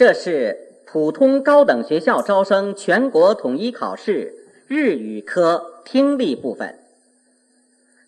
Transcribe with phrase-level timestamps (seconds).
[0.00, 4.32] 这是普通高等学校招生全国统一考试
[4.66, 6.78] 日语科听力部分。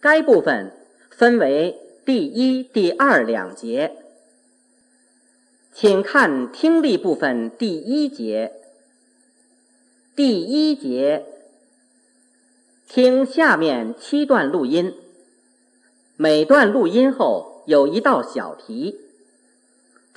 [0.00, 0.72] 该部分
[1.10, 3.98] 分为第一、第二两节，
[5.72, 8.54] 请看听力部分第一节。
[10.16, 11.24] 第一节，
[12.88, 14.92] 听下面七段录音，
[16.16, 18.98] 每段录音后有一道小题，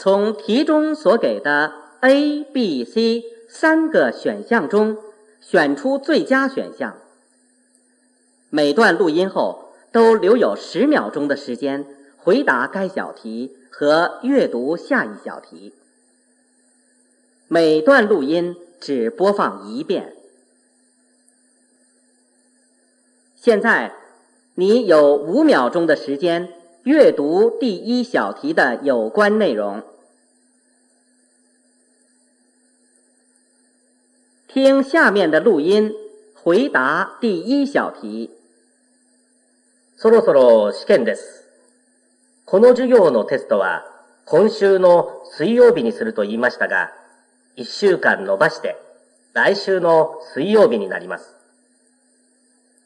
[0.00, 4.96] 从题中所给的 A、B、C 三个选项中
[5.40, 6.96] 选出最佳选项。
[8.48, 11.84] 每段录音后都留有十秒钟的时间
[12.16, 15.74] 回答该小题和阅读下一小题。
[17.48, 18.56] 每段录音。
[18.80, 20.14] 只播放一遍。
[23.34, 23.92] 现在，
[24.54, 26.52] 你有五秒钟的时间
[26.88, 29.82] 阅读第一小题的有关内容。
[34.46, 35.92] 听下面的录音，
[36.42, 38.30] 回答第一小题。
[39.98, 41.44] そろそろ試験です。
[42.46, 43.84] この授業のテストは
[44.24, 46.90] 今週の水曜日にすると言いましたが、
[47.54, 48.78] 一週間伸ばして、
[49.34, 51.36] 来週の水曜日になります。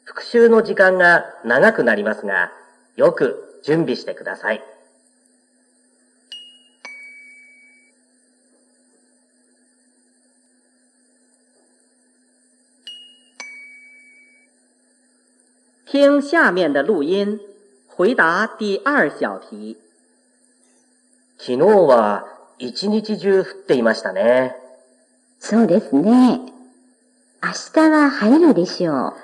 [0.03, 2.50] 復習の時間が長くなりますが、
[2.97, 4.62] よく準備してください。
[15.86, 17.38] 听下面的录音，
[17.86, 19.77] 回答第二小题。
[21.38, 22.24] 昨日は
[22.58, 24.56] 一日中降っていましたね。
[25.38, 26.40] そうですね。
[27.42, 29.14] 明日は晴れるでしょう。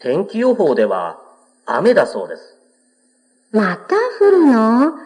[0.00, 1.18] 天気予報では
[1.64, 2.58] 雨だそうです。
[3.54, 4.98] また降るの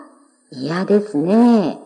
[0.50, 1.78] 嫌ですね。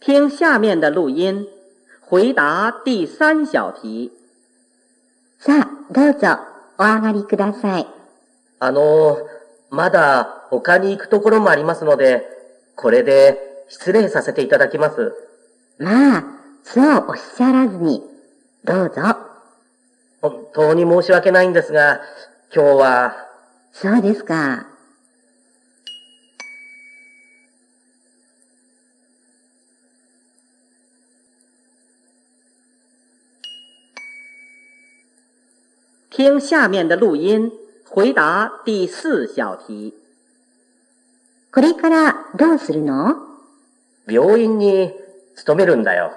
[0.00, 1.48] 听下面的录音，
[2.08, 4.12] 回答第三小题。
[5.40, 6.38] さあ、どうぞ。
[6.78, 7.88] お上がりください。
[8.60, 9.18] あの、
[9.70, 12.24] まだ他に行くところもありますので、
[12.76, 15.12] これで失礼させていただきます。
[15.78, 16.24] まあ、
[16.62, 18.02] そうおっしゃらずに、
[18.64, 19.02] どうぞ。
[20.22, 22.00] 本当に申し訳ないんですが、
[22.54, 23.16] 今日は。
[23.72, 24.68] そうですか。
[36.10, 37.50] 听下面的录音，
[37.92, 39.92] 回答第四小题。
[41.52, 43.33] これからどうするの？
[44.06, 44.92] 病院に
[45.36, 46.12] 勤めるんだよ。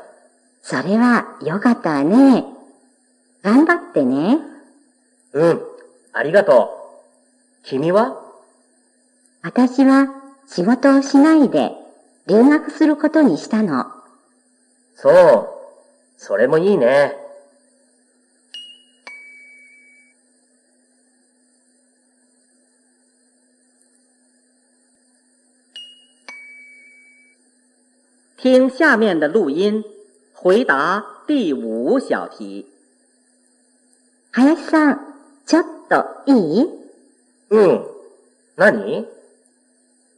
[0.62, 2.46] それはよかったわね。
[3.44, 4.40] 頑張ってね。
[5.34, 5.62] うん、
[6.14, 6.72] ありがと
[7.64, 7.68] う。
[7.68, 8.22] 君は？
[9.44, 10.08] 私は
[10.48, 11.72] 仕事をしないで
[12.28, 13.86] 留学することにしたの。
[14.96, 15.50] そう、
[16.18, 17.16] それもいいね。
[28.50, 29.84] 听下面的录音，
[30.34, 32.66] 回答第五小题。
[34.31, 35.00] 林さん、
[35.46, 36.69] ちょっといい？
[37.50, 37.86] うん。
[38.56, 39.06] 何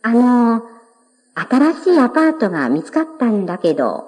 [0.03, 0.61] あの、
[1.33, 4.07] 新しいアパートが見つかったんだけど。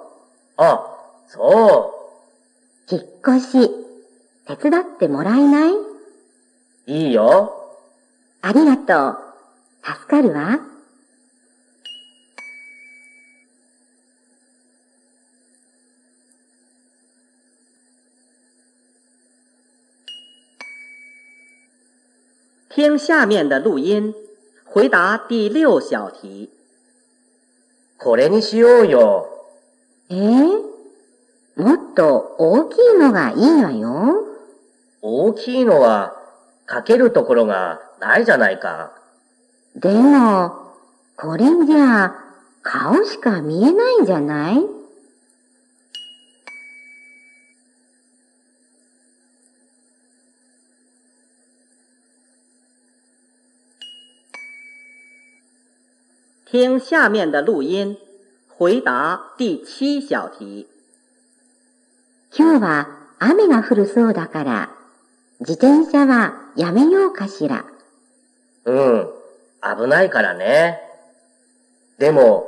[0.56, 0.86] あ、
[1.26, 1.92] そ
[2.88, 2.94] う。
[2.94, 3.70] 引っ越し、
[4.46, 5.72] 手伝ってもらえない？
[6.86, 7.54] いいよ。
[8.40, 9.18] ありがとう。
[9.84, 10.60] 助かるわ。
[22.74, 24.14] 听下面的录音，
[24.72, 26.48] 回答第六小题。
[27.98, 29.28] これにしようよ。
[30.08, 30.14] え？
[30.14, 30.62] ー、
[31.56, 34.24] もっと大きいのがいいわよ。
[35.02, 36.14] 大きいのは、
[36.64, 38.92] かけるところがないじゃないか。
[39.76, 40.52] でも、
[41.16, 42.14] これじゃ、
[42.62, 44.66] 顔しか見えないじゃない？
[56.52, 57.96] 听下面的录音，
[58.58, 60.68] 回答第七小题。
[62.30, 62.88] 今日は
[63.18, 64.70] 雨が降るそうだから、
[65.40, 67.64] 自転車はやめようかしら？
[68.66, 69.08] うん、
[69.62, 70.78] 危ないからね。
[71.98, 72.44] でも、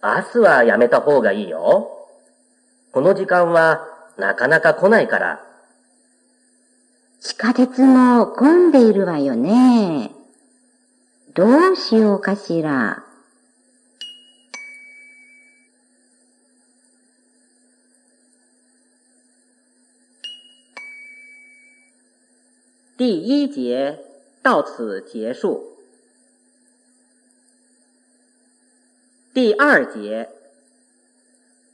[0.00, 1.90] 明日はやめた方がいいよ。
[2.92, 3.84] この時間は
[4.16, 5.40] なかなか来ないから。
[7.20, 10.12] 地下鉄も混んでいるわよね。
[11.34, 13.06] どうしようかしら？
[23.00, 24.04] 第一节
[24.42, 25.78] 到此结束。
[29.32, 30.28] 第二节，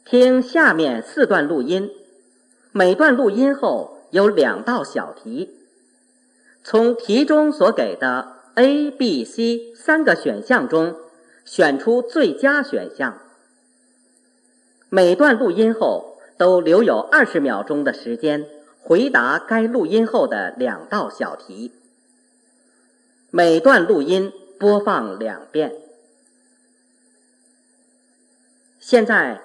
[0.05, 1.91] 听下面四段录音，
[2.71, 5.51] 每段录音后有两道小题，
[6.63, 10.95] 从题中所给的 A、B、C 三个选项中
[11.45, 13.21] 选出最佳选项。
[14.89, 18.47] 每段录音后都留有二十秒钟的时间。
[18.87, 21.73] 回答该录音后的两道小题，
[23.33, 25.75] 每段录音播放两遍。
[28.79, 29.41] 现在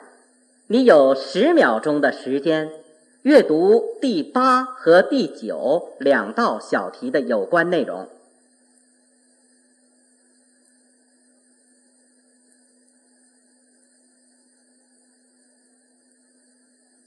[0.67, 2.69] 你有十秒钟的时间
[3.23, 8.07] 阅读第八和第九两道小题的有关内容。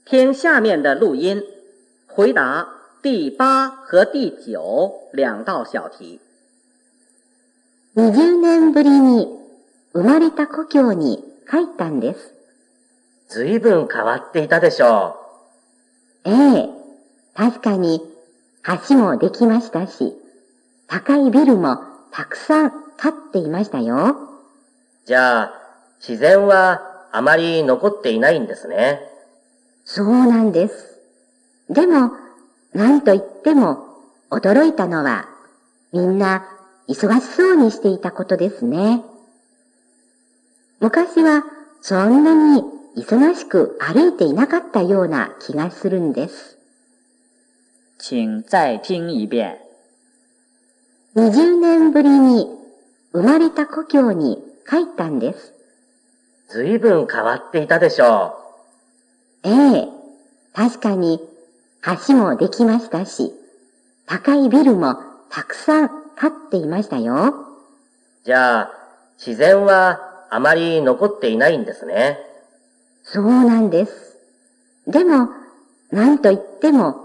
[0.03, 1.54] 听下面的录音。
[2.15, 2.69] 回答
[3.01, 6.21] 第八和第九两道小题。
[7.93, 9.27] 20年ぶりに
[9.91, 11.17] 生まれた故郷に
[11.49, 12.33] 帰ったんです。
[13.27, 15.17] ずいぶん変わっていたでしょ
[16.23, 16.29] う。
[16.29, 16.69] ええ、
[17.33, 18.01] 確かに
[18.87, 20.13] 橋もできましたし、
[20.87, 21.79] 高いビルも
[22.11, 24.15] たくさん建っていましたよ。
[25.05, 25.53] じゃあ、
[25.99, 29.01] 自然はあまり残っていないんですね。
[29.83, 30.94] そうなんです。
[31.69, 32.11] でも、
[32.73, 33.85] 何と言っても
[34.29, 35.27] 驚いたのは、
[35.91, 36.45] みんな
[36.87, 39.03] 忙しそうにしていたことですね。
[40.79, 41.43] 昔は
[41.81, 42.63] そんなに
[42.97, 46.57] 忙しく歩いていなかったような気がするんです。
[47.97, 49.57] 请再听一遍。
[51.15, 52.47] 20年ぶりに
[53.13, 55.53] 生まれた故郷に帰ったんです。
[56.49, 58.37] ずいぶん変わっていたでしょ
[59.43, 59.49] う。
[59.49, 59.87] ええ、
[60.53, 61.19] 確かに
[62.07, 63.31] 橋もできましたし、
[64.07, 64.95] 高いビルも
[65.29, 67.33] たくさん建っていましたよ。
[68.23, 68.71] じゃあ、
[69.17, 69.99] 自然は
[70.31, 72.17] あまり残っていないんですね。
[73.03, 74.17] そうなんです。
[74.87, 75.29] でも、
[75.91, 76.95] 何と言っても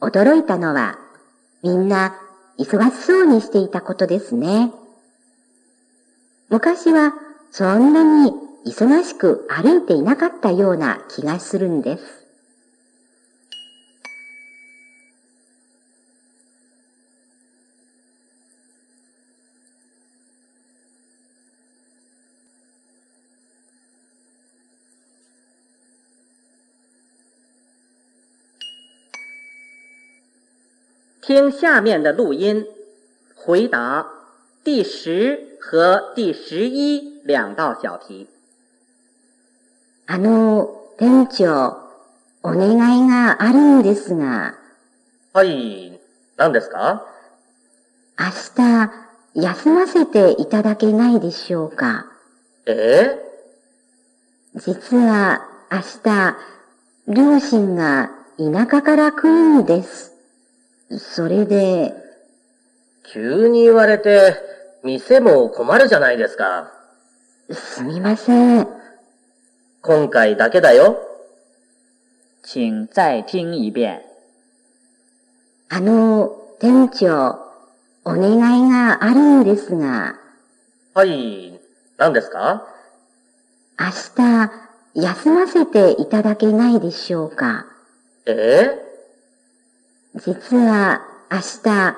[0.00, 0.98] 驚いたのは、
[1.62, 2.14] みんな
[2.58, 4.72] 忙しそうにしていたことですね。
[6.48, 7.12] 昔は
[7.50, 8.32] そんなに
[8.66, 12.27] 忙しく歩いていなかったような気がするんです。
[31.28, 32.64] 听下面的录音，
[33.36, 34.06] 回答
[34.64, 38.30] 第十和第十一两道小题。
[40.06, 41.82] あの、店長、
[42.40, 44.54] お願いがあるんですが。
[45.34, 46.00] はい、
[46.38, 47.04] 何ですか？
[48.18, 48.24] 明
[48.56, 48.90] 日、
[49.34, 52.06] 休ませていただけないでしょうか？
[52.64, 53.20] え？
[54.54, 56.36] え実は、明日、
[57.06, 60.14] 両親が田舎から来るんです。
[60.96, 61.94] それで、
[63.12, 64.36] 急に言われて、
[64.82, 66.72] 店も困るじゃないですか。
[67.50, 68.68] すみません。
[69.82, 70.98] 今回だけだよ。
[72.42, 74.02] 请再听一遍。
[75.68, 76.30] あの、
[76.60, 77.38] 店長、
[78.04, 80.16] お願いがあるんですが。
[80.94, 81.60] はい、
[81.98, 82.66] 何ですか？
[83.78, 84.50] 明日、
[84.94, 87.66] 休ませていただけないでしょうか。
[88.26, 88.87] え
[90.14, 91.96] 実は明日、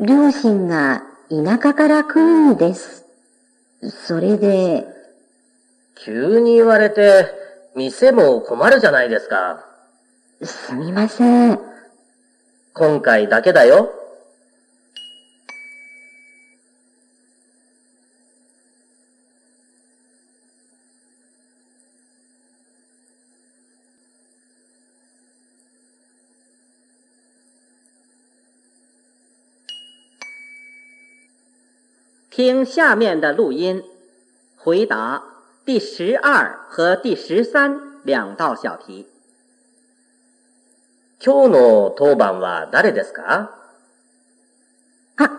[0.00, 3.06] 両親が田舎から来るんです。
[4.06, 4.86] それで、
[5.94, 7.26] 急に言われて、
[7.74, 9.64] 店も困るじゃないですか。
[10.42, 11.58] すみません。
[12.74, 13.99] 今回だけだよ。
[32.42, 33.84] 听下面的录音，
[34.56, 35.22] 回答
[35.66, 39.06] 第十二和第十三两道小题。
[41.22, 43.50] 今日の当番は誰ですか？
[45.18, 45.30] あ、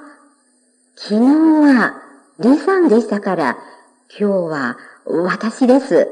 [0.96, 2.04] 昨日は
[2.40, 3.58] 李さんでしたから、
[4.16, 4.78] 今日は
[5.08, 6.08] 私です。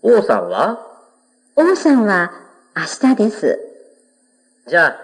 [0.00, 0.78] 王さんは？
[1.56, 2.30] 王さんは
[2.76, 3.58] 明日です。
[4.68, 4.96] じゃあ、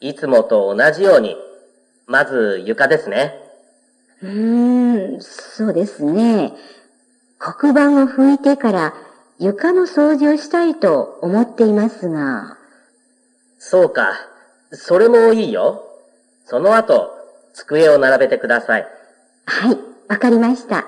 [0.00, 1.34] いつもと同じように、
[2.06, 3.39] まず床ですね。
[4.22, 6.52] うーん、そうですね。
[7.38, 8.94] 黒板を拭いてから
[9.38, 12.58] 床の掃除をしたいと思っていますが。
[13.58, 14.12] そうか。
[14.72, 15.82] それもいいよ。
[16.44, 17.10] その後、
[17.54, 18.86] 机を並べてください。
[19.46, 20.86] はい、わかりました。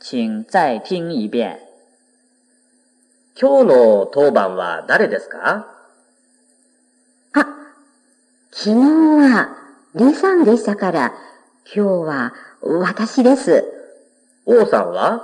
[0.00, 1.58] 请再听一遍。
[3.40, 5.66] 今日の当番は誰ですか？
[7.32, 7.46] あ、
[8.50, 9.56] 昨日は
[9.94, 11.14] 李さんでしたから、
[11.70, 12.32] 今日は
[12.62, 13.62] 私です。
[14.46, 15.22] 王さんは？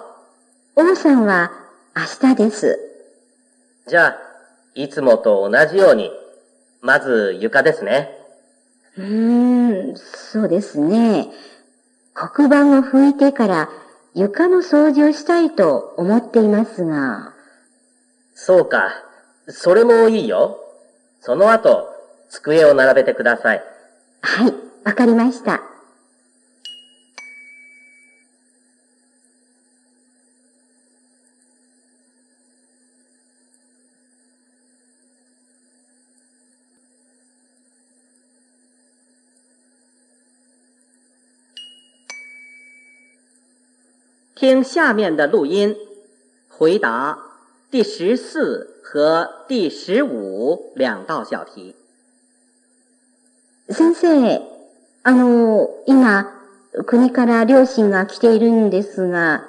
[0.77, 1.51] 王さんは
[1.97, 2.79] 明日です。
[3.87, 4.19] じゃあ、
[4.75, 6.11] いつもと同じように、
[6.83, 8.11] まず床ですね。
[8.99, 11.31] うーん、そうですね。
[12.13, 13.71] 黒板を拭いてから
[14.13, 17.33] 床の掃除をしたいと思っていますが。
[18.35, 18.93] そうか。
[19.49, 20.59] それもいいよ。
[21.23, 21.89] その後、
[22.29, 23.65] 机を並べてください。
[24.21, 24.53] はい、
[24.85, 25.63] わかりました。
[44.37, 45.77] 听下面的录音，
[46.49, 47.17] 回答
[47.71, 51.77] 第十四和第十五两道小题。
[53.69, 54.43] 先生、
[55.05, 56.33] あの、今、
[56.85, 59.45] 国から両親が来ているんですが、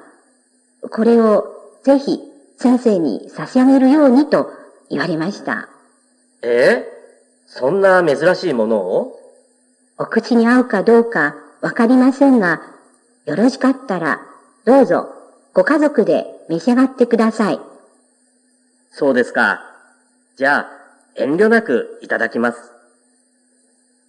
[0.91, 1.47] これを
[1.83, 2.19] ぜひ
[2.59, 4.51] 先生に差し上げるようにと
[4.91, 5.67] 言われました。
[6.43, 6.85] え？
[7.47, 9.19] そんな珍しいものを？
[9.97, 12.61] お口に合うかどうかわかりませんが、
[13.25, 14.21] よろしかったら、
[14.65, 15.09] どうぞ、
[15.53, 17.59] ご家族で召し上がってください。
[18.89, 19.61] そうですか。
[20.37, 20.67] じゃあ、
[21.13, 22.57] 遠慮なくいただきます。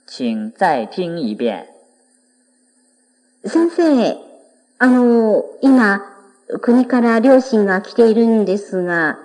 [0.06, 1.66] 请再听一遍。
[3.44, 4.16] 先生、
[4.78, 6.00] あの、今、
[6.62, 9.18] 国から両親が来ているんですが、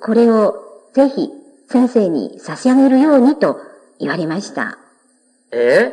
[0.00, 0.56] これを
[0.92, 1.30] ぜひ
[1.68, 3.60] 先生に差し上げるようにと
[4.00, 4.76] 言われました。
[5.52, 5.92] え？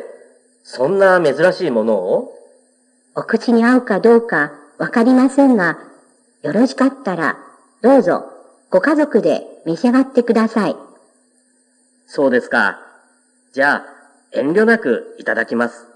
[0.64, 2.34] そんな珍しいものを？
[3.20, 5.78] お口に合うかどうかわかりませんが、
[6.40, 7.36] よろしかったら、
[7.82, 8.24] どうぞ、
[8.70, 10.76] ご家族で召し上がってください。
[12.06, 12.80] そうですか。
[13.52, 13.84] じゃあ、
[14.32, 15.86] 遠慮なくいただきます。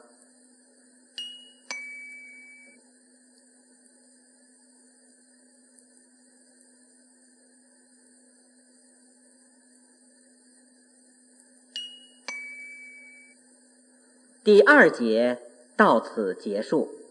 [14.45, 15.39] 第二节
[15.79, 17.04] 到此结束。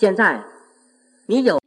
[0.00, 0.42] 现在，
[1.26, 1.59] 你有。